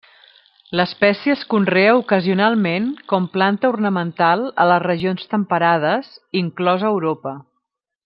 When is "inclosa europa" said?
6.45-7.41